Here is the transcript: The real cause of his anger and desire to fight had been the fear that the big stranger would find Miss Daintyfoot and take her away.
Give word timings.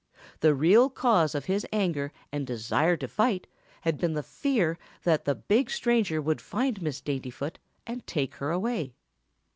The 0.39 0.55
real 0.55 0.89
cause 0.89 1.35
of 1.35 1.45
his 1.45 1.63
anger 1.71 2.11
and 2.31 2.47
desire 2.47 2.97
to 2.97 3.07
fight 3.07 3.45
had 3.81 3.99
been 3.99 4.13
the 4.13 4.23
fear 4.23 4.79
that 5.03 5.25
the 5.25 5.35
big 5.35 5.69
stranger 5.69 6.19
would 6.19 6.41
find 6.41 6.81
Miss 6.81 7.01
Daintyfoot 7.03 7.59
and 7.85 8.07
take 8.07 8.33
her 8.37 8.49
away. 8.49 8.95